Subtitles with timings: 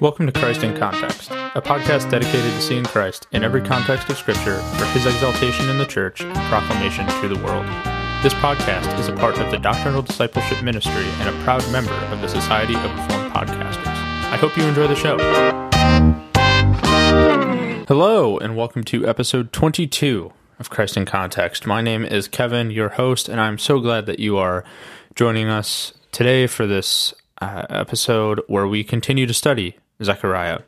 [0.00, 4.16] Welcome to Christ in Context, a podcast dedicated to seeing Christ in every context of
[4.16, 7.66] Scripture for his exaltation in the church and proclamation to the world.
[8.22, 12.20] This podcast is a part of the Doctrinal Discipleship Ministry and a proud member of
[12.20, 13.86] the Society of Reformed Podcasters.
[13.86, 15.18] I hope you enjoy the show.
[17.88, 21.66] Hello, and welcome to episode 22 of Christ in Context.
[21.66, 24.62] My name is Kevin, your host, and I'm so glad that you are
[25.16, 30.60] joining us today for this uh, episode where we continue to study Zechariah.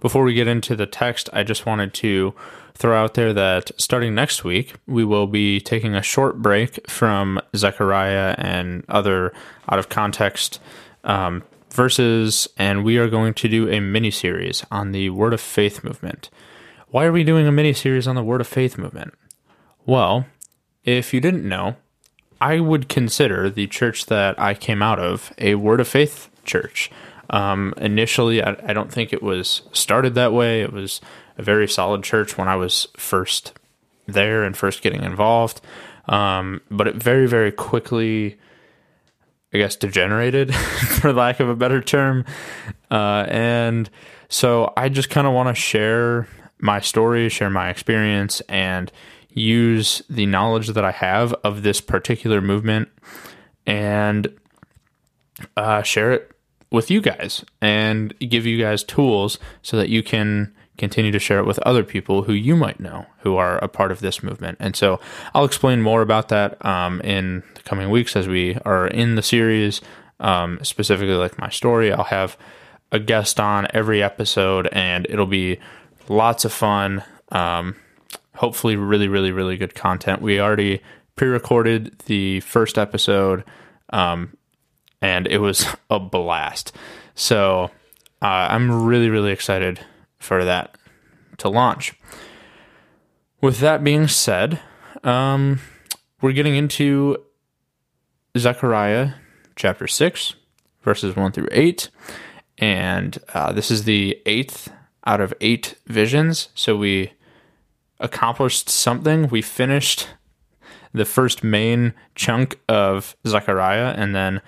[0.00, 2.34] Before we get into the text, I just wanted to
[2.74, 7.40] throw out there that starting next week, we will be taking a short break from
[7.56, 9.32] Zechariah and other
[9.68, 10.60] out of context
[11.04, 15.40] um, verses, and we are going to do a mini series on the Word of
[15.40, 16.30] Faith movement.
[16.88, 19.14] Why are we doing a mini series on the Word of Faith movement?
[19.86, 20.26] Well,
[20.84, 21.76] if you didn't know,
[22.40, 26.90] I would consider the church that I came out of a Word of Faith church.
[27.34, 30.62] Um, initially, I, I, don't think it was started that way.
[30.62, 31.00] It was
[31.36, 33.54] a very solid church when I was first
[34.06, 35.60] there and first getting involved.
[36.06, 38.38] Um, but it very, very quickly,
[39.52, 40.54] I guess, degenerated,
[41.00, 42.24] for lack of a better term.
[42.88, 43.90] Uh, and
[44.28, 46.28] so I just kind of want to share
[46.60, 48.92] my story, share my experience, and
[49.30, 52.90] use the knowledge that I have of this particular movement
[53.66, 54.32] and
[55.56, 56.30] uh, share it
[56.74, 61.38] with you guys and give you guys tools so that you can continue to share
[61.38, 64.58] it with other people who you might know who are a part of this movement.
[64.60, 65.00] And so
[65.34, 69.22] I'll explain more about that um, in the coming weeks as we are in the
[69.22, 69.80] series,
[70.18, 71.92] um, specifically like my story.
[71.92, 72.36] I'll have
[72.90, 75.58] a guest on every episode and it'll be
[76.08, 77.04] lots of fun.
[77.30, 77.76] Um,
[78.34, 80.22] hopefully, really, really, really good content.
[80.22, 80.82] We already
[81.16, 83.44] pre recorded the first episode.
[83.90, 84.36] Um,
[85.00, 86.72] and it was a blast.
[87.14, 87.70] So
[88.22, 89.80] uh, I'm really, really excited
[90.18, 90.76] for that
[91.38, 91.94] to launch.
[93.40, 94.60] With that being said,
[95.02, 95.60] um,
[96.20, 97.18] we're getting into
[98.36, 99.10] Zechariah
[99.56, 100.34] chapter 6,
[100.82, 101.90] verses 1 through 8.
[102.58, 104.72] And uh, this is the eighth
[105.04, 106.48] out of eight visions.
[106.54, 107.12] So we
[108.00, 109.28] accomplished something.
[109.28, 110.08] We finished
[110.92, 114.40] the first main chunk of Zechariah, and then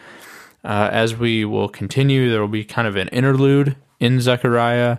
[0.66, 4.98] uh, as we will continue, there will be kind of an interlude in Zechariah,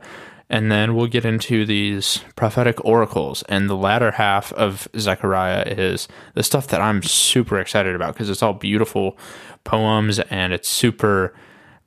[0.50, 3.44] and then we'll get into these prophetic oracles.
[3.50, 8.30] And the latter half of Zechariah is the stuff that I'm super excited about because
[8.30, 9.18] it's all beautiful
[9.66, 11.36] poems and it's super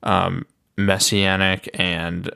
[0.03, 0.45] um,
[0.77, 2.29] messianic and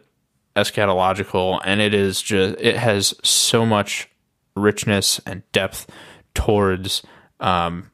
[0.56, 4.10] eschatological, and it is just it has so much
[4.56, 5.86] richness and depth
[6.34, 7.04] towards
[7.40, 7.92] um,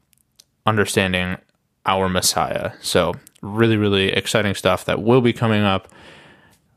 [0.64, 1.36] understanding
[1.86, 2.72] our Messiah.
[2.80, 5.88] So really, really exciting stuff that will be coming up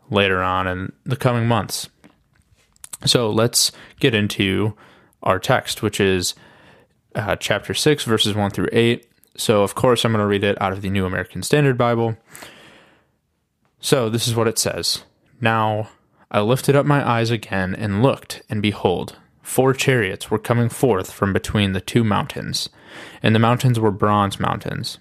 [0.10, 1.90] later on in the coming months.
[3.06, 4.76] So let's get into
[5.22, 6.34] our text, which is
[7.14, 9.08] uh, chapter 6, verses 1 through 8.
[9.38, 12.18] So, of course, I'm going to read it out of the New American Standard Bible.
[13.80, 15.04] So, this is what it says
[15.42, 15.90] Now
[16.32, 21.12] I lifted up my eyes again and looked, and behold, four chariots were coming forth
[21.12, 22.68] from between the two mountains,
[23.22, 24.98] and the mountains were bronze mountains.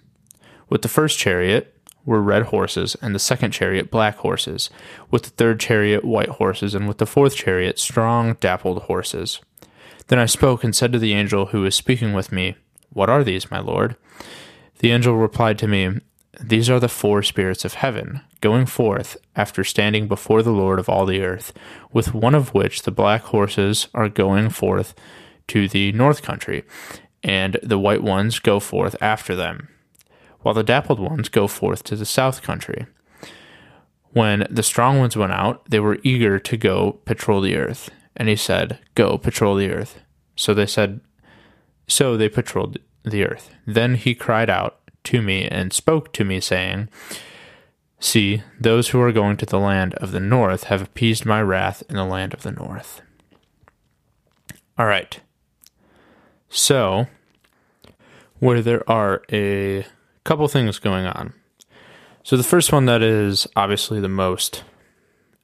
[0.69, 1.75] With the first chariot
[2.05, 4.69] were red horses, and the second chariot black horses,
[5.11, 9.41] with the third chariot white horses, and with the fourth chariot strong dappled horses.
[10.09, 12.57] Then I spoke and said to the angel who was speaking with me,
[12.93, 13.97] What are these, my lord?
[14.81, 16.01] The angel replied to me,
[16.39, 20.89] These are the four spirits of heaven, going forth after standing before the Lord of
[20.89, 21.53] all the earth,
[21.93, 24.95] with one of which the black horses are going forth
[25.49, 26.63] to the north country,
[27.23, 29.69] and the white ones go forth after them
[30.45, 32.87] while the dappled ones go forth to the south country.
[34.11, 37.91] When the strong ones went out, they were eager to go patrol the earth.
[38.15, 40.03] And he said, Go patrol the earth.
[40.37, 41.01] So they said,
[41.89, 43.55] So they patrolled the earth.
[43.67, 46.91] Then he cried out to me and spoke to me, saying,
[48.05, 51.83] See, those who are going to the land of the north have appeased my wrath
[51.89, 53.01] in the land of the north.
[54.77, 55.19] All right.
[56.51, 57.07] So,
[58.41, 59.87] where there are a
[60.23, 61.33] couple things going on.
[62.23, 64.65] So the first one that is obviously the most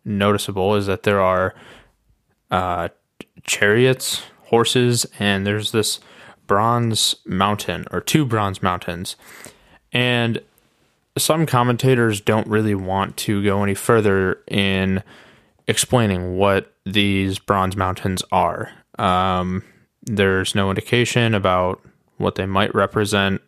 [0.05, 1.55] noticeable is that there are
[2.51, 2.91] uh,
[3.43, 5.99] chariots, horses, and there's this
[6.47, 9.17] bronze mountain or two bronze mountains.
[9.95, 10.43] And
[11.19, 15.03] some commentators don't really want to go any further in
[15.67, 18.71] explaining what these bronze mountains are.
[18.99, 19.63] Um,
[20.03, 21.81] there's no indication about
[22.17, 23.41] what they might represent.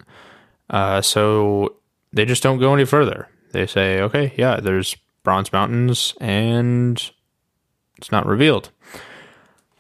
[0.71, 1.77] Uh, so
[2.13, 3.29] they just don't go any further.
[3.53, 7.11] They say, okay, yeah, there's bronze mountains and
[7.99, 8.71] it's not revealed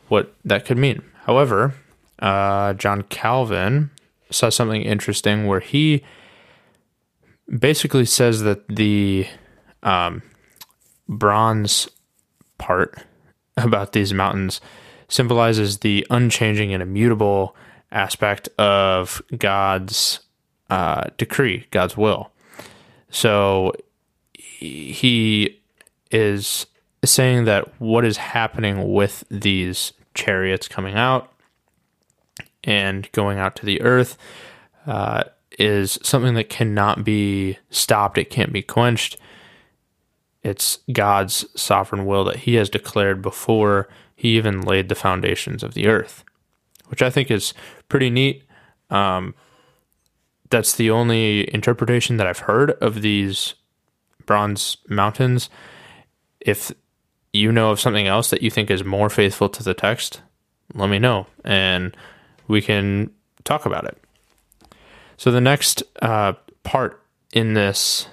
[0.08, 1.02] what that could mean.
[1.24, 1.74] However,
[2.18, 3.90] uh, John Calvin
[4.30, 6.04] says something interesting where he
[7.58, 9.26] basically says that the
[9.82, 10.22] um,
[11.08, 11.88] bronze
[12.58, 12.98] part
[13.56, 14.60] about these mountains
[15.08, 17.54] symbolizes the unchanging and immutable
[17.90, 20.20] aspect of God's
[20.70, 22.30] uh, decree, God's will.
[23.10, 23.72] So
[24.32, 25.60] he
[26.10, 26.66] is
[27.04, 31.32] saying that what is happening with these chariots coming out
[32.64, 34.16] and going out to the earth
[34.86, 35.24] uh,
[35.58, 38.18] is something that cannot be stopped.
[38.18, 39.18] It can't be quenched.
[40.42, 45.74] It's God's sovereign will that He has declared before He even laid the foundations of
[45.74, 46.24] the earth,
[46.88, 47.54] which I think is
[47.88, 48.44] pretty neat.
[48.90, 49.34] Um,
[50.50, 53.54] that's the only interpretation that I've heard of these
[54.26, 55.48] bronze mountains.
[56.40, 56.72] If
[57.32, 60.20] you know of something else that you think is more faithful to the text,
[60.74, 61.96] let me know and
[62.48, 63.10] we can
[63.44, 64.01] talk about it.
[65.22, 66.32] So the next uh,
[66.64, 67.00] part
[67.32, 68.08] in this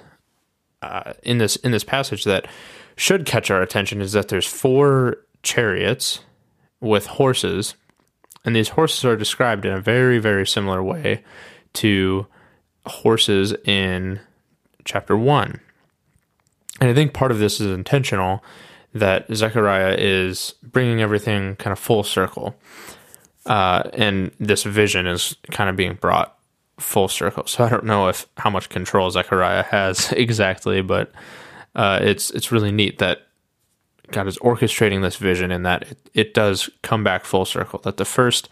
[0.80, 2.46] uh, in this in this passage that
[2.94, 6.20] should catch our attention is that there's four chariots
[6.80, 7.74] with horses,
[8.44, 11.24] and these horses are described in a very very similar way
[11.72, 12.28] to
[12.86, 14.20] horses in
[14.84, 15.58] chapter one.
[16.80, 18.44] And I think part of this is intentional
[18.94, 22.54] that Zechariah is bringing everything kind of full circle.
[23.46, 26.36] Uh, and this vision is kind of being brought
[26.80, 27.46] full circle.
[27.46, 31.12] So I don't know if how much control Zechariah has exactly, but
[31.74, 33.26] uh, it's it's really neat that
[34.10, 37.80] God is orchestrating this vision and that it, it does come back full circle.
[37.80, 38.48] That the first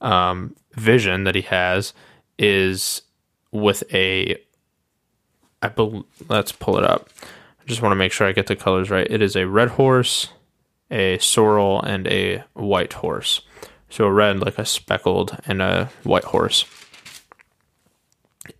[0.00, 1.92] um, vision that he has
[2.38, 3.02] is
[3.50, 4.36] with a
[5.62, 7.08] I believe, let's pull it up.
[7.22, 9.06] I just want to make sure I get the colors right.
[9.08, 10.28] It is a red horse,
[10.90, 13.40] a sorrel, and a white horse.
[13.88, 16.66] So a red, like a speckled, and a white horse.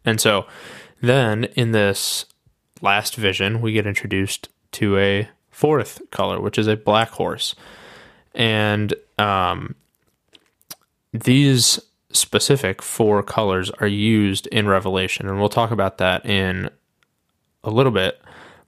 [0.05, 0.47] And so
[1.01, 2.27] then in this
[2.81, 7.55] last vision, we get introduced to a fourth color, which is a black horse.
[8.35, 9.75] And um,
[11.13, 11.79] these
[12.11, 15.29] specific four colors are used in Revelation.
[15.29, 16.71] And we'll talk about that in
[17.63, 18.21] a little bit.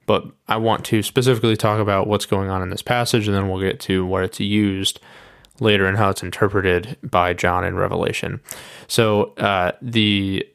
[0.05, 3.49] But I want to specifically talk about what's going on in this passage, and then
[3.49, 5.01] we'll get to where it's used
[5.59, 8.39] later and how it's interpreted by John in Revelation.
[8.87, 10.47] So uh, the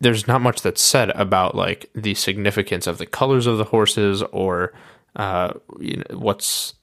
[0.00, 4.22] there's not much that's said about like the significance of the colors of the horses
[4.24, 4.72] or
[5.16, 6.74] uh, you know, what's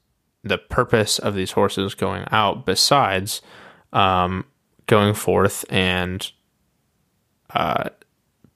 [0.44, 3.42] the purpose of these horses going out besides
[3.94, 4.46] um,
[4.88, 6.32] going forth and
[7.52, 7.90] uh,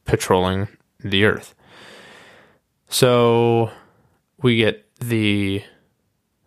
[0.05, 0.67] patrolling
[0.99, 1.53] the earth.
[2.89, 3.71] So
[4.41, 5.63] we get the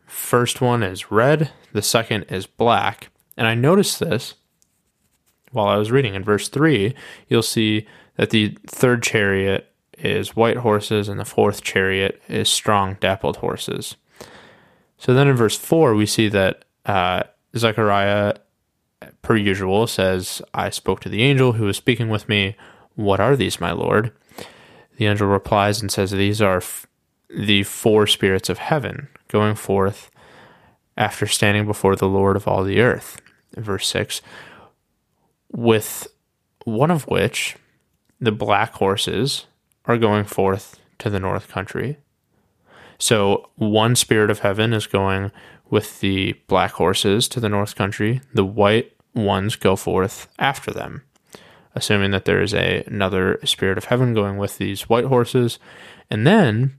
[0.06, 3.10] first one is red, the second is black.
[3.36, 4.34] And I noticed this
[5.52, 6.94] while I was reading in verse 3.
[7.28, 7.86] You'll see
[8.16, 13.96] that the third chariot is white horses and the fourth chariot is strong, dappled horses.
[14.98, 17.22] So then in verse 4, we see that uh,
[17.56, 18.34] Zechariah,
[19.22, 22.56] per usual, says, I spoke to the angel who was speaking with me.
[22.94, 24.12] What are these, my Lord?
[24.96, 26.86] The angel replies and says, These are f-
[27.30, 30.10] the four spirits of heaven going forth
[30.96, 33.20] after standing before the Lord of all the earth.
[33.56, 34.20] Verse 6
[35.50, 36.08] With
[36.64, 37.56] one of which
[38.20, 39.46] the black horses
[39.86, 41.98] are going forth to the north country.
[42.98, 45.32] So one spirit of heaven is going
[45.70, 48.20] with the black horses to the north country.
[48.34, 51.02] The white ones go forth after them
[51.74, 55.58] assuming that there is a, another spirit of heaven going with these white horses.
[56.10, 56.76] And then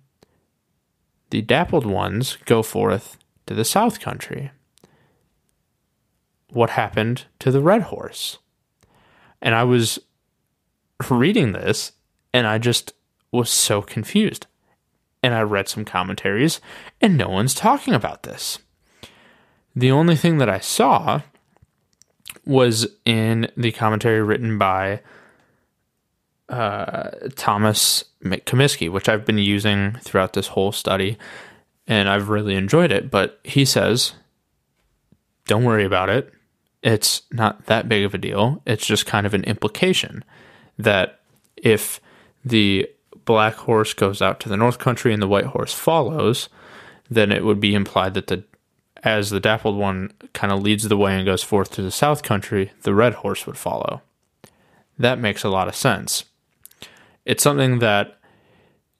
[1.29, 4.51] the dappled ones go forth to the south country.
[6.49, 8.39] What happened to the red horse?
[9.41, 9.99] And I was
[11.09, 11.93] reading this
[12.33, 12.93] and I just
[13.31, 14.47] was so confused.
[15.23, 16.59] And I read some commentaries
[16.99, 18.59] and no one's talking about this.
[19.75, 21.21] The only thing that I saw
[22.45, 25.01] was in the commentary written by
[26.49, 31.17] uh, Thomas Comiskey, which I've been using throughout this whole study,
[31.87, 33.09] and I've really enjoyed it.
[33.09, 34.13] But he says,
[35.45, 36.33] don't worry about it.
[36.83, 38.61] It's not that big of a deal.
[38.65, 40.23] It's just kind of an implication
[40.77, 41.19] that
[41.55, 42.01] if
[42.43, 42.89] the
[43.25, 46.49] black horse goes out to the north country and the white horse follows,
[47.09, 48.43] then it would be implied that the
[49.03, 52.21] as the dappled one kind of leads the way and goes forth to the south
[52.21, 54.01] country, the red horse would follow.
[54.99, 56.25] That makes a lot of sense.
[57.25, 58.19] It's something that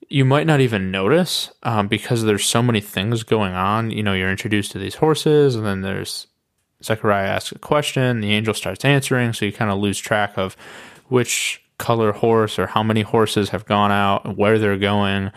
[0.08, 3.90] you might not even notice um, because there's so many things going on.
[3.90, 6.26] You know, you're introduced to these horses, and then there's
[6.84, 10.56] Zechariah asks a question, the angel starts answering, so you kind of lose track of
[11.08, 15.30] which color horse or how many horses have gone out, and where they're going.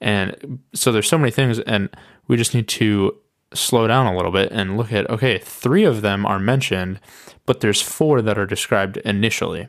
[0.00, 1.88] And so there's so many things, and
[2.28, 3.16] we just need to
[3.54, 6.98] slow down a little bit and look at okay, three of them are mentioned,
[7.46, 9.68] but there's four that are described initially.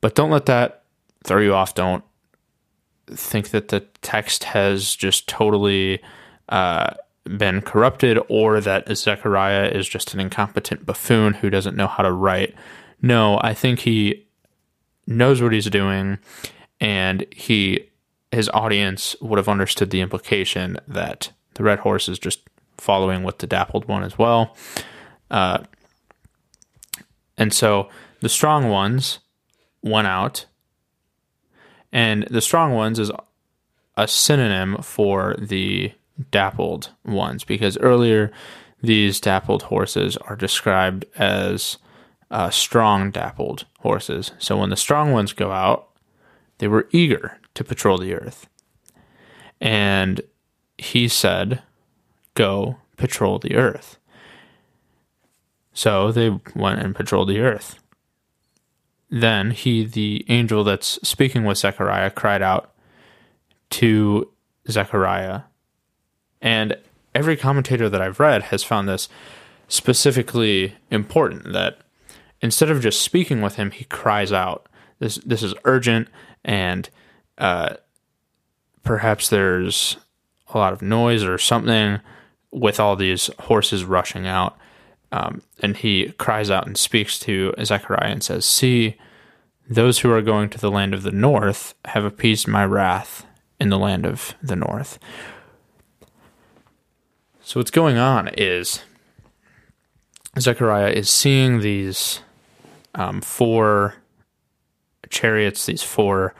[0.00, 0.84] But don't let that
[1.24, 1.74] throw you off.
[1.74, 2.04] Don't
[3.06, 6.02] think that the text has just totally
[6.48, 12.02] uh, been corrupted or that Zechariah is just an incompetent buffoon who doesn't know how
[12.02, 12.54] to write.
[13.00, 14.26] No, I think he
[15.06, 16.18] knows what he's doing
[16.80, 17.88] and he
[18.32, 22.40] his audience would have understood the implication that the red horse is just
[22.76, 24.56] following with the dappled one as well.
[25.30, 25.62] Uh,
[27.38, 27.88] and so
[28.20, 29.20] the strong ones
[29.82, 30.46] went out,
[31.92, 33.10] and the strong ones is
[33.96, 35.92] a synonym for the
[36.30, 38.30] dappled ones because earlier
[38.80, 41.78] these dappled horses are described as
[42.30, 44.32] uh, strong dappled horses.
[44.38, 45.88] So when the strong ones go out,
[46.58, 48.48] they were eager to patrol the earth.
[49.60, 50.20] And
[50.78, 51.62] he said,
[52.34, 53.98] Go patrol the earth.
[55.72, 57.78] So they went and patrolled the earth.
[59.10, 62.74] Then he, the angel that's speaking with Zechariah, cried out
[63.70, 64.30] to
[64.68, 65.42] Zechariah
[66.44, 66.76] and
[67.14, 69.08] every commentator that I've read has found this
[69.66, 71.78] specifically important that
[72.42, 74.68] instead of just speaking with him, he cries out.
[74.98, 76.08] This this is urgent,
[76.44, 76.88] and
[77.38, 77.76] uh,
[78.84, 79.96] perhaps there's
[80.52, 82.00] a lot of noise or something
[82.52, 84.56] with all these horses rushing out.
[85.10, 88.96] Um, and he cries out and speaks to Zechariah and says, See,
[89.68, 93.24] those who are going to the land of the north have appeased my wrath
[93.60, 94.98] in the land of the north.
[97.46, 98.82] So what's going on is
[100.38, 102.20] Zechariah is seeing these
[102.94, 103.96] um, four
[105.10, 106.34] chariots, these four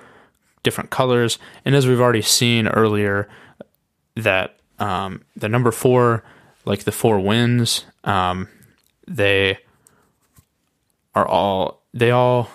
[0.62, 3.28] different colors, and as we've already seen earlier,
[4.16, 6.24] that um, the number four,
[6.64, 8.48] like the four winds, um,
[9.06, 9.58] they
[11.14, 12.48] are all they all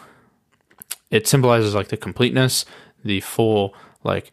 [1.12, 2.66] it symbolizes like the completeness,
[3.06, 4.32] the full like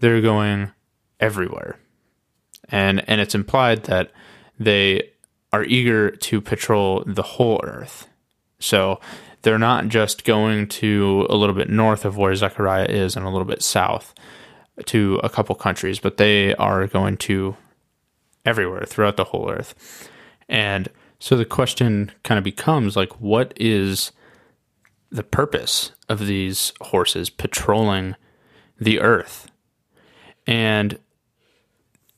[0.00, 0.72] they're going
[1.20, 1.78] everywhere
[2.68, 4.10] and and it's implied that
[4.58, 5.10] they
[5.52, 8.08] are eager to patrol the whole earth.
[8.58, 9.00] So
[9.42, 13.28] they're not just going to a little bit north of where Zechariah is and a
[13.28, 14.14] little bit south
[14.86, 17.56] to a couple countries, but they are going to
[18.44, 20.08] everywhere throughout the whole earth.
[20.48, 24.12] And so the question kind of becomes like, what is
[25.10, 28.16] the purpose of these horses patrolling
[28.78, 29.50] the earth?
[30.46, 30.98] And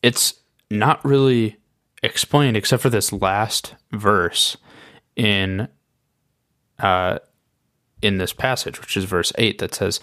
[0.06, 0.34] it's
[0.70, 1.56] not really
[2.02, 4.56] explained except for this last verse
[5.16, 5.66] in
[6.78, 7.18] uh
[8.02, 9.98] in this passage which is verse 8 that says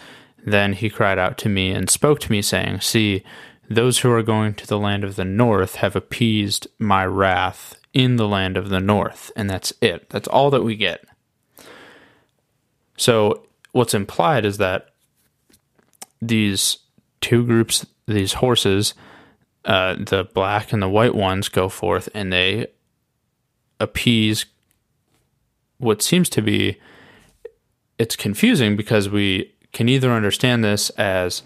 [0.45, 3.23] then he cried out to me and spoke to me saying see
[3.69, 8.15] those who are going to the land of the north have appeased my wrath in
[8.15, 9.31] the land of the north.
[9.35, 10.09] And that's it.
[10.09, 11.05] That's all that we get.
[12.97, 14.89] So what's implied is that
[16.21, 16.77] these
[17.21, 18.93] two groups these horses
[19.65, 22.67] uh, the black and the white ones go forth and they
[23.79, 24.45] appease
[25.77, 26.77] what seems to be
[27.97, 31.43] it's confusing because we can either understand this as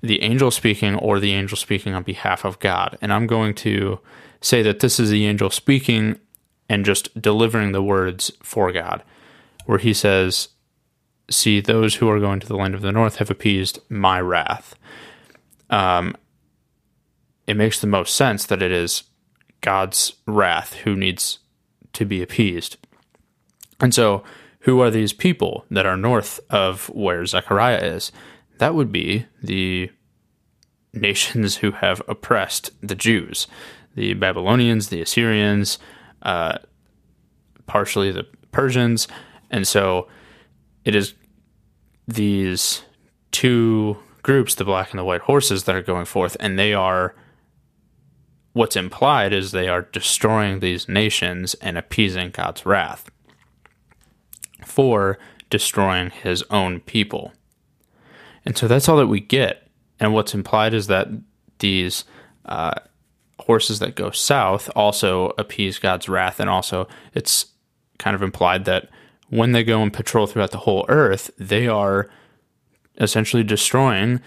[0.00, 2.98] the angel speaking or the angel speaking on behalf of God.
[3.00, 4.00] And I'm going to
[4.40, 6.18] say that this is the angel speaking
[6.68, 9.02] and just delivering the words for God,
[9.66, 10.48] where he says,
[11.30, 14.74] See, those who are going to the land of the north have appeased my wrath.
[15.70, 16.16] Um,
[17.52, 19.04] it makes the most sense that it is
[19.60, 21.38] God's wrath who needs
[21.92, 22.78] to be appeased.
[23.78, 24.24] And so,
[24.60, 28.10] who are these people that are north of where Zechariah is?
[28.56, 29.90] That would be the
[30.94, 33.46] nations who have oppressed the Jews
[33.94, 35.78] the Babylonians, the Assyrians,
[36.22, 36.56] uh,
[37.66, 39.08] partially the Persians.
[39.50, 40.08] And so,
[40.86, 41.12] it is
[42.08, 42.80] these
[43.30, 47.14] two groups, the black and the white horses, that are going forth, and they are
[48.52, 53.10] what's implied is they are destroying these nations and appeasing God's wrath
[54.64, 55.18] for
[55.50, 57.32] destroying his own people.
[58.44, 59.68] And so that's all that we get.
[60.00, 61.08] And what's implied is that
[61.58, 62.04] these
[62.46, 62.74] uh,
[63.40, 66.40] horses that go south also appease God's wrath.
[66.40, 67.46] And also, it's
[67.98, 68.88] kind of implied that
[69.28, 72.10] when they go and patrol throughout the whole earth, they are
[72.98, 74.20] essentially destroying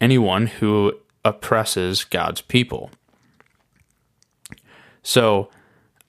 [0.00, 2.90] anyone who oppresses God's people.
[5.02, 5.50] So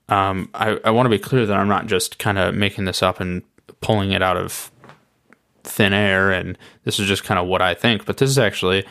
[0.09, 3.01] um, I, I want to be clear that I'm not just kind of making this
[3.01, 3.43] up and
[3.79, 4.71] pulling it out of
[5.63, 8.05] thin air, and this is just kind of what I think.
[8.05, 8.85] But this is actually,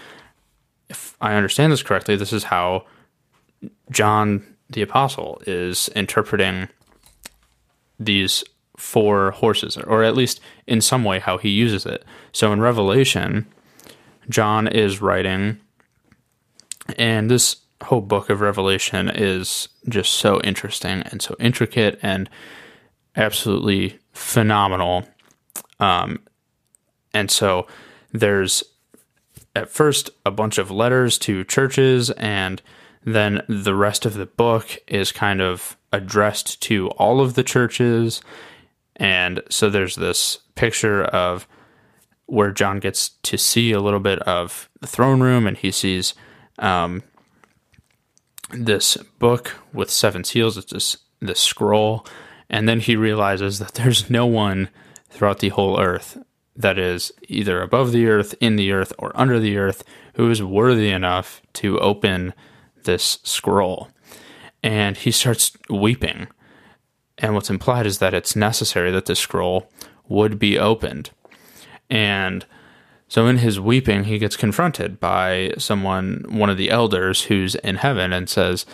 [0.88, 2.86] if I understand this correctly, this is how
[3.90, 6.68] John the Apostle is interpreting
[7.98, 8.42] these
[8.76, 12.04] four horses, or at least in some way how he uses it.
[12.32, 13.46] So in Revelation,
[14.30, 15.60] John is writing,
[16.96, 22.28] and this whole book of Revelation is just so interesting and so intricate and
[23.16, 25.06] absolutely phenomenal.
[25.78, 26.20] Um,
[27.14, 27.66] and so
[28.12, 28.62] there's
[29.56, 32.62] at first a bunch of letters to churches, and
[33.04, 38.20] then the rest of the book is kind of addressed to all of the churches.
[38.96, 41.48] And so there's this picture of
[42.26, 46.14] where John gets to see a little bit of the throne room, and he sees
[46.58, 47.02] um,
[48.52, 50.56] this book with seven seals.
[50.56, 52.06] It's this this scroll,
[52.48, 54.68] and then he realizes that there's no one
[55.10, 56.18] throughout the whole earth
[56.56, 60.42] that is either above the earth, in the earth, or under the earth who is
[60.42, 62.34] worthy enough to open
[62.84, 63.88] this scroll.
[64.62, 66.28] And he starts weeping.
[67.18, 69.70] And what's implied is that it's necessary that the scroll
[70.08, 71.10] would be opened.
[71.88, 72.44] And
[73.10, 77.74] so in his weeping, he gets confronted by someone, one of the elders who's in
[77.74, 78.64] heaven, and says,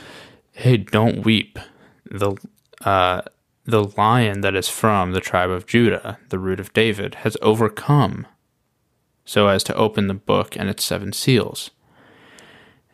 [0.52, 1.59] Hey, don't weep.
[2.05, 2.37] The
[2.85, 3.23] uh,
[3.64, 8.26] the lion that is from the tribe of Judah, the root of David, has overcome
[9.25, 11.71] so as to open the book and its seven seals.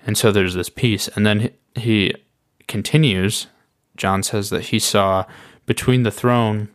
[0.07, 1.09] And so there's this peace.
[1.09, 2.15] And then he
[2.69, 3.49] continues.
[3.97, 5.27] John says that he saw
[5.67, 6.69] between the throne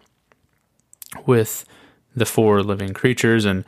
[1.26, 1.64] with
[2.14, 3.64] the four living creatures and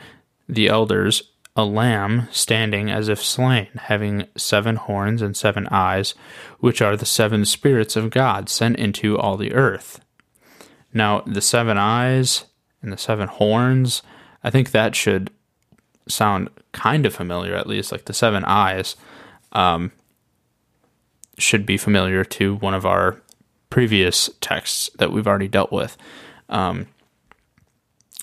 [0.50, 1.24] the elders
[1.56, 6.16] a lamb standing as if slain, having seven horns and seven eyes,
[6.60, 10.00] which are the seven spirits of God sent into all the earth.
[10.94, 12.46] Now, the seven eyes
[12.82, 14.02] and the seven horns,
[14.44, 15.32] I think that should
[16.08, 17.92] sound kind of familiar, at least.
[17.92, 18.96] Like the seven eyes
[19.52, 19.92] um,
[21.38, 23.22] should be familiar to one of our
[23.70, 25.98] previous texts that we've already dealt with.
[26.48, 26.88] Um,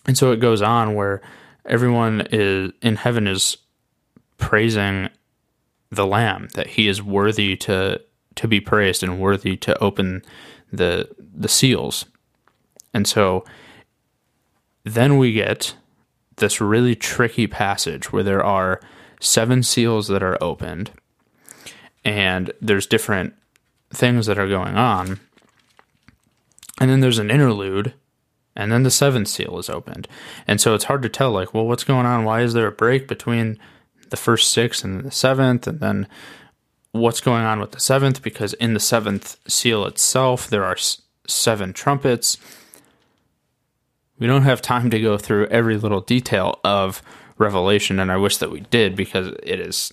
[0.07, 1.21] and so it goes on where
[1.69, 3.57] everyone is in heaven is
[4.39, 5.09] praising
[5.91, 8.01] the lamb that he is worthy to
[8.35, 10.23] to be praised and worthy to open
[10.73, 12.05] the the seals
[12.93, 13.45] and so
[14.85, 15.77] then we get
[16.37, 18.81] this really tricky passage where there are
[19.21, 20.91] seven seals that are opened
[22.05, 23.35] and there's different
[23.91, 25.19] things that are going on.
[26.81, 27.95] And then there's an interlude
[28.57, 30.09] and then the seventh seal is opened.
[30.47, 32.25] And so it's hard to tell like, well, what's going on?
[32.25, 33.59] Why is there a break between
[34.11, 36.07] the first six and the seventh and then
[36.93, 40.77] what's going on with the seventh because in the seventh seal itself there are
[41.27, 42.39] seven trumpets
[44.19, 47.03] we don't have time to go through every little detail of
[47.39, 49.93] Revelation, and I wish that we did because it is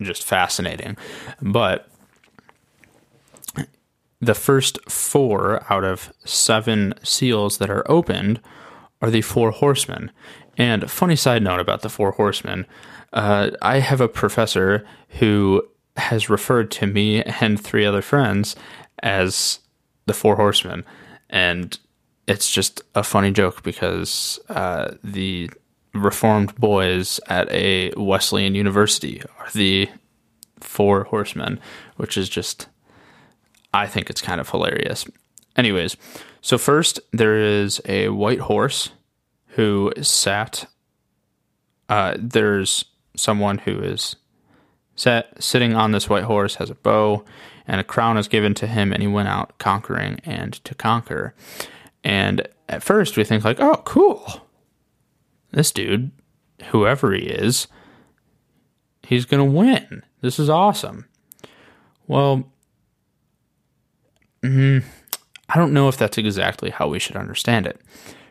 [0.00, 0.96] just fascinating.
[1.42, 1.89] But
[4.20, 8.40] the first four out of seven seals that are opened
[9.00, 10.10] are the four horsemen.
[10.58, 12.66] And funny side note about the four horsemen
[13.12, 14.86] uh, I have a professor
[15.18, 15.62] who
[15.96, 18.56] has referred to me and three other friends
[19.02, 19.60] as
[20.06, 20.84] the four horsemen.
[21.28, 21.78] And
[22.26, 25.50] it's just a funny joke because uh, the
[25.92, 29.88] Reformed boys at a Wesleyan university are the
[30.60, 31.58] four horsemen,
[31.96, 32.68] which is just,
[33.72, 35.04] I think it's kind of hilarious.
[35.56, 35.96] Anyways,
[36.40, 38.90] so first there is a white horse
[39.48, 40.66] who sat.
[41.88, 42.84] Uh, there's
[43.16, 44.16] someone who is
[44.94, 47.24] sat sitting on this white horse, has a bow,
[47.66, 51.34] and a crown is given to him, and he went out conquering and to conquer.
[52.04, 54.46] And at first we think like, oh, cool.
[55.52, 56.10] This dude,
[56.66, 57.66] whoever he is,
[59.02, 60.04] he's to win.
[60.20, 61.06] This is awesome.
[62.06, 62.52] Well,
[64.42, 64.84] mm,
[65.48, 67.80] I don't know if that's exactly how we should understand it.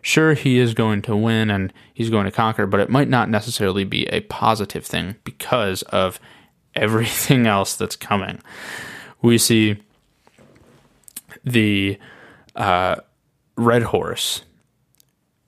[0.02, 3.30] Sure, he is going to win and he's going to conquer, but it might not
[3.30, 6.19] necessarily be a positive thing because of
[6.76, 8.39] everything else that's coming.
[9.22, 9.78] We see
[11.43, 11.98] the
[12.56, 12.98] uh,
[13.58, 14.43] Red Horse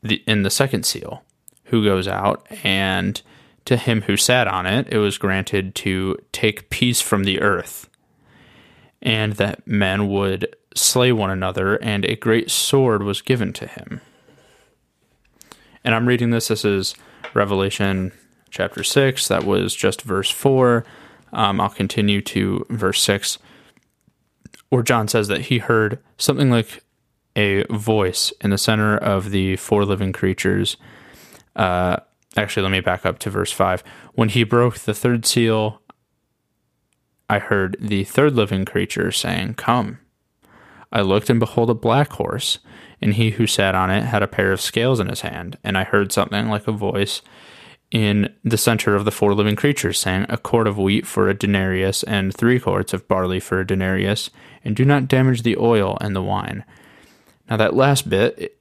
[0.03, 1.23] the, in the second seal,
[1.65, 3.21] who goes out, and
[3.65, 7.89] to him who sat on it, it was granted to take peace from the earth,
[9.01, 14.01] and that men would slay one another, and a great sword was given to him.
[15.83, 16.49] And I'm reading this.
[16.49, 16.95] This is
[17.33, 18.11] Revelation
[18.49, 19.27] chapter 6.
[19.27, 20.85] That was just verse 4.
[21.33, 23.39] Um, I'll continue to verse 6,
[24.69, 26.83] where John says that he heard something like
[27.35, 30.77] a voice in the center of the four living creatures.
[31.55, 31.97] Uh,
[32.35, 33.83] actually, let me back up to verse 5.
[34.13, 35.80] When he broke the third seal,
[37.31, 39.99] I heard the third living creature saying, Come.
[40.91, 42.59] I looked, and behold, a black horse,
[43.01, 45.57] and he who sat on it had a pair of scales in his hand.
[45.63, 47.21] And I heard something like a voice
[47.89, 51.33] in the center of the four living creatures, saying, A quart of wheat for a
[51.33, 54.29] denarius, and three quarts of barley for a denarius,
[54.65, 56.65] and do not damage the oil and the wine.
[57.49, 58.57] Now, that last bit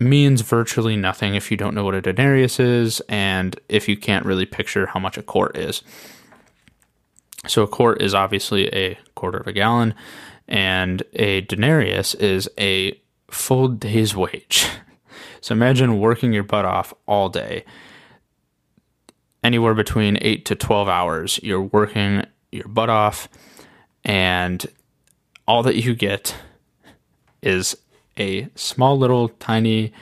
[0.00, 4.24] means virtually nothing if you don't know what a denarius is, and if you can't
[4.24, 5.82] really picture how much a quart is.
[7.46, 9.94] So, a quart is obviously a quarter of a gallon,
[10.48, 12.98] and a denarius is a
[13.30, 14.66] full day's wage.
[15.40, 17.66] So, imagine working your butt off all day
[19.42, 21.38] anywhere between eight to 12 hours.
[21.42, 23.28] You're working your butt off,
[24.04, 24.66] and
[25.46, 26.34] all that you get
[27.42, 27.76] is
[28.16, 29.92] a small, little, tiny,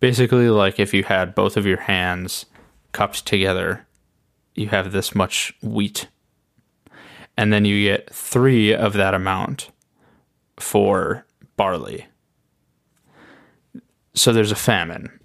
[0.00, 2.46] basically like if you had both of your hands
[2.92, 3.86] cupped together,
[4.54, 6.08] you have this much wheat.
[7.38, 9.70] And then you get three of that amount
[10.58, 11.24] for
[11.56, 12.06] barley.
[14.12, 15.18] So there's a famine.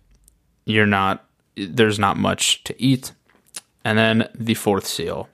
[0.65, 1.26] You're not,
[1.58, 3.12] there's not much to eat
[3.84, 5.30] and then the fourth seal.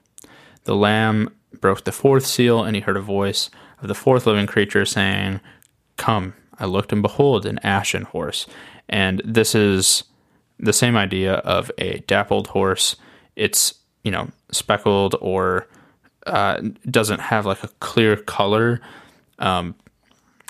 [0.64, 4.46] The Lamb broke the fourth seal, and he heard a voice of the fourth living
[4.46, 5.40] creature saying,
[5.96, 6.34] Come.
[6.58, 8.46] I looked, and behold, an ashen horse.
[8.88, 10.04] And this is
[10.58, 12.96] the same idea of a dappled horse.
[13.34, 15.68] It's, you know, speckled or
[16.26, 18.80] uh, doesn't have like a clear color,
[19.38, 19.74] um,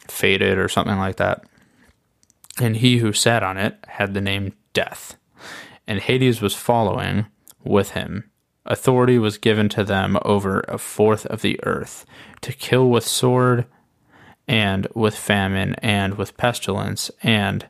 [0.09, 1.45] faded or something like that.
[2.61, 5.17] And he who sat on it had the name Death.
[5.87, 7.27] And Hades was following
[7.65, 8.31] with him.
[8.67, 12.05] Authority was given to them over a fourth of the earth
[12.43, 13.67] to kill with sword
[14.47, 17.69] and with famine and with pestilence and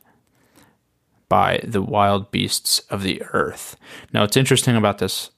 [1.29, 3.77] by the wild beasts of the earth.
[4.11, 5.31] Now, what's interesting about this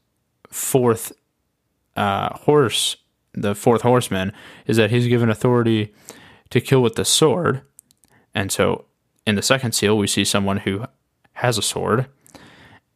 [0.50, 1.12] fourth
[1.96, 2.98] uh, horse,
[3.34, 4.34] the fourth horseman,
[4.68, 5.94] is that he's given authority
[6.50, 7.62] to kill with the sword.
[8.34, 8.86] And so
[9.26, 10.86] in the second seal, we see someone who
[11.34, 12.08] has a sword.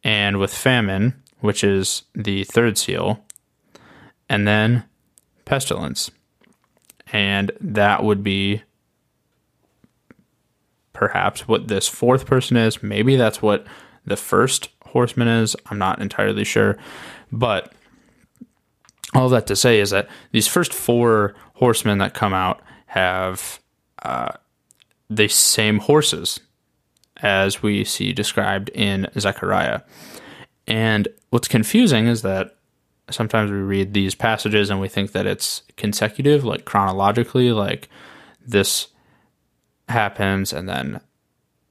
[0.04, 3.24] And with famine, which is the third seal,
[4.28, 4.84] and then
[5.44, 6.10] pestilence.
[7.12, 8.62] And that would be
[10.92, 12.82] perhaps what this fourth person is.
[12.82, 13.66] Maybe that's what
[14.04, 15.56] the first horseman is.
[15.66, 16.76] I'm not entirely sure.
[17.30, 17.72] But
[19.14, 23.60] all that to say is that these first four horsemen that come out have
[24.02, 24.32] uh,
[25.08, 26.40] the same horses
[27.18, 29.80] as we see described in Zechariah.
[30.66, 32.56] And what's confusing is that
[33.10, 37.88] sometimes we read these passages and we think that it's consecutive, like chronologically, like
[38.46, 38.88] this
[39.88, 41.00] happens and then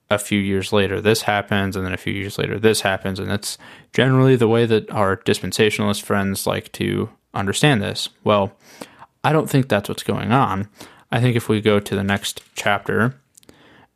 [0.09, 3.29] a few years later this happens and then a few years later this happens and
[3.29, 3.57] that's
[3.93, 8.51] generally the way that our dispensationalist friends like to understand this well
[9.23, 10.67] i don't think that's what's going on
[11.11, 13.19] i think if we go to the next chapter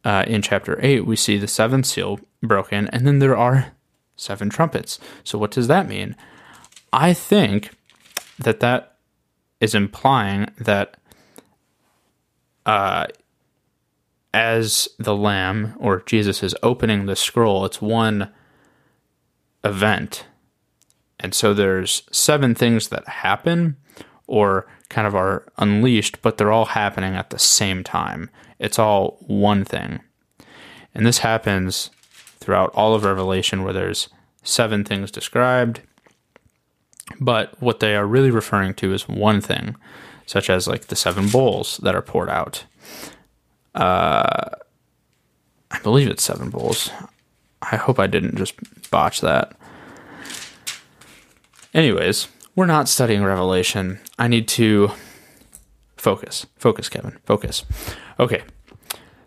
[0.04, 3.74] uh, in chapter 8 we see the seventh seal broken and then there are
[4.22, 5.00] seven trumpets.
[5.24, 6.16] So, what does that mean?
[6.94, 7.72] I think
[8.40, 8.98] that that
[9.60, 10.98] is implying that
[12.66, 13.08] uh,
[14.34, 18.32] as the Lamb or Jesus is opening the scroll, it's one
[19.64, 20.26] event.
[21.22, 23.78] And so there's seven things that happen
[24.28, 28.30] or kind of are unleashed, but they're all happening at the same time.
[28.60, 30.02] It's all one thing.
[30.94, 31.90] And this happens
[32.40, 34.10] throughout all of Revelation where there's
[34.44, 35.82] seven things described.
[37.20, 39.76] But what they are really referring to is one thing,
[40.26, 42.66] such as like the seven bowls that are poured out.
[43.76, 44.50] Uh,
[45.70, 46.90] I believe it's seven bowls.
[47.62, 48.56] I hope I didn't just
[48.92, 49.56] botch that.
[51.74, 54.00] Anyways, we're not studying Revelation.
[54.20, 54.92] I need to
[55.98, 56.46] focus.
[56.58, 57.18] Focus, Kevin.
[57.26, 57.64] Focus.
[58.20, 58.44] Okay.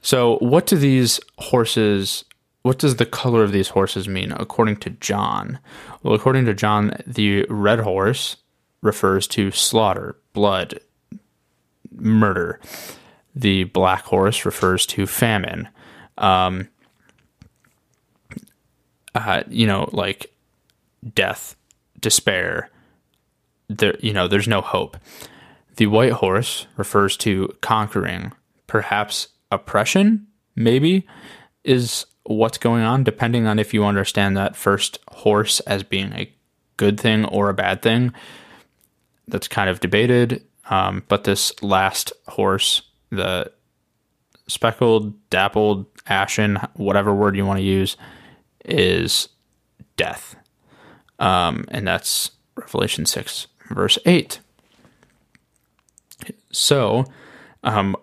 [0.02, 2.24] So, what do these horses
[2.64, 5.59] what does the color of these horses mean according to John?
[6.02, 8.38] Well, according to John, the red horse
[8.80, 10.80] refers to slaughter, blood,
[11.92, 12.59] murder.
[13.35, 15.68] The black horse refers to famine.
[16.16, 16.70] Um,
[19.14, 20.33] uh, you know, like
[21.14, 21.57] death,
[22.05, 22.71] despair.
[23.69, 24.97] There, you know, there's no hope.
[25.77, 28.33] The white horse refers to conquering,
[28.67, 31.07] perhaps oppression, maybe,
[31.64, 36.31] is what's going on, depending on if you understand that first horse as being a
[36.77, 38.12] good thing or a bad thing.
[39.27, 40.45] That's kind of debated.
[40.69, 43.51] Um, but this last horse, the
[44.47, 47.97] speckled, dappled, ashen, whatever word you want to use,
[48.67, 49.31] is
[49.97, 50.37] death.
[51.18, 54.40] Um, and that's Revelation 6, verse 8.
[56.50, 57.05] So,
[57.62, 57.96] um,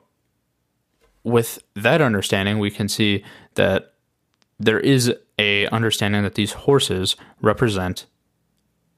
[1.24, 3.24] with that understanding, we can see
[3.56, 3.94] that
[4.60, 8.06] there is a understanding that these horses represent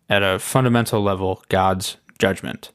[0.10, 2.72] at a fundamental level God's judgment.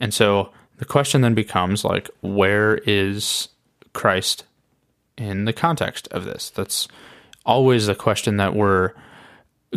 [0.00, 3.48] And so the question then becomes like where is
[3.92, 4.44] Christ
[5.16, 6.50] in the context of this?
[6.50, 6.88] That's
[7.44, 8.92] always the question that we're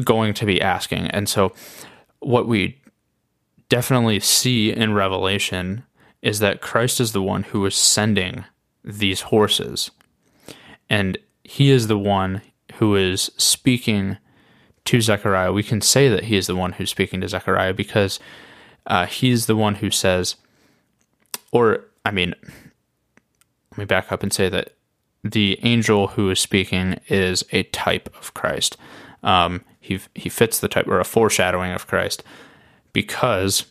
[0.03, 1.07] going to be asking.
[1.07, 1.53] And so
[2.19, 2.79] what we
[3.69, 5.83] definitely see in Revelation
[6.21, 8.45] is that Christ is the one who is sending
[8.83, 9.91] these horses.
[10.89, 12.41] And he is the one
[12.75, 14.17] who is speaking
[14.85, 15.53] to Zechariah.
[15.53, 18.19] We can say that he is the one who's speaking to Zechariah because
[18.87, 20.35] uh, he's the one who says,
[21.51, 22.33] or, I mean,
[23.71, 24.73] let me back up and say that
[25.23, 28.77] the angel who is speaking is a type of Christ.
[29.23, 29.63] Um,
[29.97, 32.23] he, he fits the type, or a foreshadowing of Christ,
[32.93, 33.65] because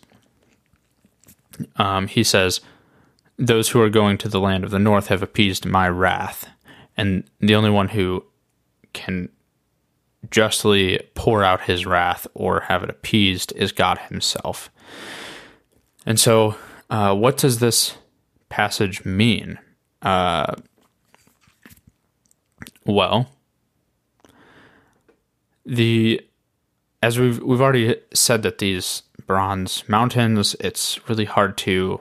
[1.77, 2.61] um, he says,
[3.39, 6.49] Those who are going to the land of the north have appeased my wrath.
[6.97, 8.25] And the only one who
[8.93, 9.31] can
[10.31, 14.71] justly pour out his wrath or have it appeased is God himself.
[16.05, 16.57] And so,
[16.89, 17.97] uh, what does this
[18.49, 19.59] passage mean?
[20.03, 20.55] Uh,
[22.85, 23.31] well,
[25.71, 26.21] the
[27.03, 32.01] as we've we've already said that these bronze mountains, it's really hard to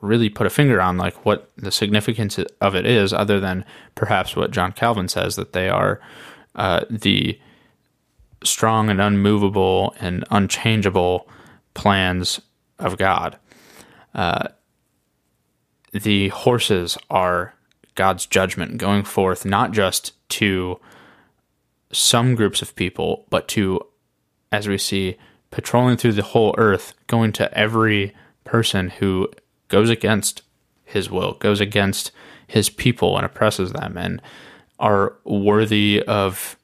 [0.00, 4.36] really put a finger on like what the significance of it is, other than perhaps
[4.36, 6.00] what John Calvin says that they are
[6.54, 7.38] uh, the
[8.44, 11.28] strong and unmovable and unchangeable
[11.74, 12.40] plans
[12.78, 13.36] of God.
[14.14, 14.48] Uh,
[15.92, 17.54] the horses are
[17.96, 20.78] God's judgment going forth, not just to
[21.92, 23.80] some groups of people, but to,
[24.52, 25.16] as we see,
[25.50, 29.28] patrolling through the whole earth, going to every person who
[29.68, 30.42] goes against
[30.84, 32.12] his will, goes against
[32.46, 34.22] his people and oppresses them, and
[34.78, 36.56] are worthy of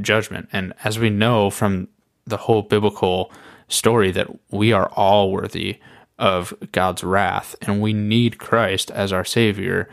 [0.00, 0.48] judgment.
[0.52, 1.88] And as we know from
[2.26, 3.32] the whole biblical
[3.68, 5.78] story, that we are all worthy
[6.18, 9.88] of God's wrath, and we need Christ as our Savior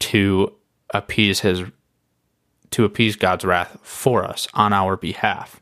[0.00, 0.54] to
[0.92, 1.64] appease his
[2.70, 5.60] to appease God's wrath for us on our behalf.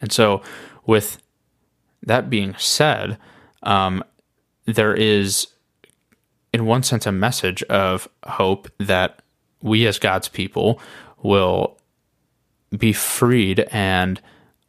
[0.00, 0.42] And so,
[0.86, 1.22] with
[2.02, 3.18] that being said,
[3.62, 4.02] um,
[4.64, 5.46] there is,
[6.52, 9.22] in one sense, a message of hope that
[9.60, 10.80] we as God's people
[11.22, 11.78] will
[12.76, 14.20] be freed and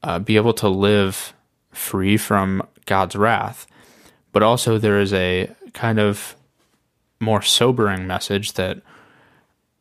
[0.04, 1.34] uh, be able to live
[1.72, 3.66] free from God's wrath.
[4.32, 6.36] But also, there is a kind of
[7.20, 8.82] more sobering message that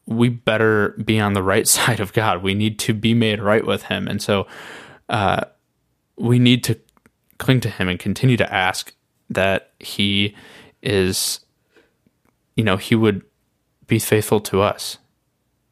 [0.06, 2.42] we better be on the right side of God.
[2.42, 4.08] We need to be made right with Him.
[4.08, 4.46] And so
[5.08, 5.44] uh,
[6.16, 6.78] we need to
[7.38, 8.94] cling to Him and continue to ask
[9.30, 10.36] that He
[10.82, 11.40] is,
[12.56, 13.22] you know, He would
[13.86, 14.98] be faithful to us.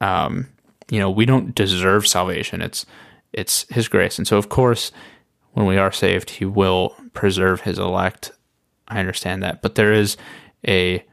[0.01, 0.49] Um,
[0.91, 2.63] you know, we don't deserve salvation.
[2.63, 2.87] It's
[3.33, 4.91] it's His grace, and so of course,
[5.53, 8.33] when we are saved, He will preserve His elect.
[8.89, 10.17] I understand that, but there is
[10.67, 11.05] a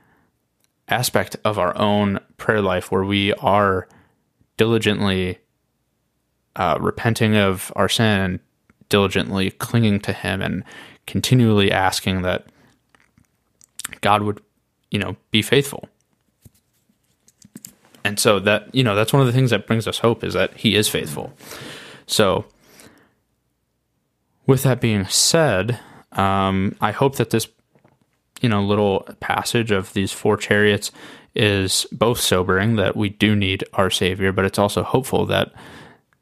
[0.89, 3.87] aspect of our own prayer life where we are
[4.57, 5.39] diligently
[6.55, 8.39] uh, repenting of our sin and
[8.89, 10.63] diligently clinging to Him and
[11.05, 12.47] continually asking that
[14.01, 14.41] God would,
[14.91, 15.89] you know, be faithful.
[18.03, 20.33] And so that you know that's one of the things that brings us hope is
[20.33, 21.33] that he is faithful.
[22.05, 22.45] So
[24.47, 25.79] with that being said
[26.13, 27.47] um, i hope that this
[28.41, 30.91] you know little passage of these four chariots
[31.35, 35.51] is both sobering that we do need our savior but it's also hopeful that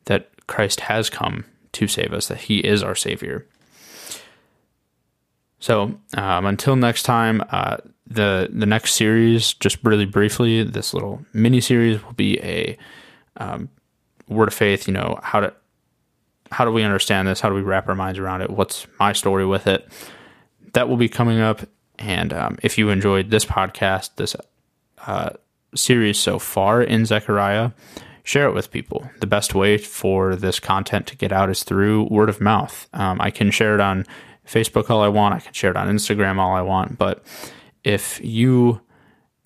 [0.06, 3.46] that christ has come to save us that he is our savior
[5.60, 11.26] so um, until next time uh, the the next series, just really briefly, this little
[11.34, 12.78] mini series will be a
[13.38, 13.70] um,
[14.28, 14.88] word of faith.
[14.88, 15.54] You know how to
[16.52, 17.42] how do we understand this?
[17.42, 18.50] How do we wrap our minds around it?
[18.50, 19.88] What's my story with it?
[20.74, 21.62] That will be coming up.
[22.00, 24.36] And um, if you enjoyed this podcast, this
[25.06, 25.32] uh,
[25.76, 27.72] series so far in Zechariah,
[28.24, 29.10] share it with people.
[29.20, 32.88] The best way for this content to get out is through word of mouth.
[32.94, 34.06] Um, I can share it on
[34.48, 35.36] Facebook all I want.
[35.36, 37.24] I can share it on Instagram all I want, but
[37.84, 38.82] if you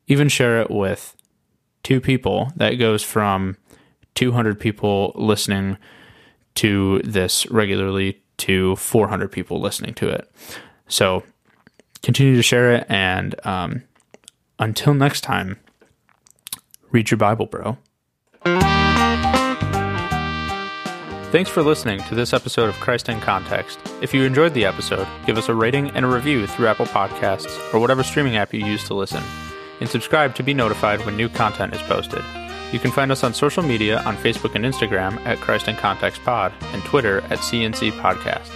[0.07, 1.15] even share it with
[1.83, 3.57] two people, that goes from
[4.15, 5.77] 200 people listening
[6.55, 10.29] to this regularly to 400 people listening to it.
[10.87, 11.23] So
[12.03, 12.85] continue to share it.
[12.89, 13.83] And um,
[14.57, 15.59] until next time,
[16.91, 17.77] read your Bible, bro.
[21.31, 23.77] Thanks for listening to this episode of Christ in Context.
[24.01, 27.71] If you enjoyed the episode, give us a rating and a review through Apple Podcasts
[27.71, 29.23] or whatever streaming app you use to listen,
[29.79, 32.23] and subscribe to be notified when new content is posted.
[32.71, 36.23] You can find us on social media on Facebook and Instagram at Christ in Context
[36.23, 38.49] Pod and Twitter at CNC Podcast.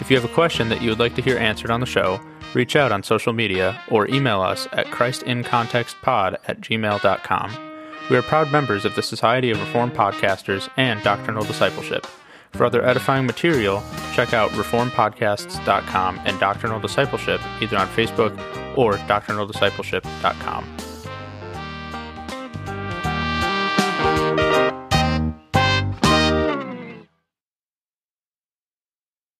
[0.00, 2.20] If you have a question that you would like to hear answered on the show,
[2.54, 7.72] reach out on social media or email us at christincontextpod at gmail.com.
[8.10, 12.06] We are proud members of the Society of Reformed Podcasters and Doctrinal Discipleship.
[12.52, 18.36] For other edifying material, check out reformpodcasts.com and Doctrinal Discipleship either on Facebook
[18.76, 20.91] or doctrinaldiscipleship.com.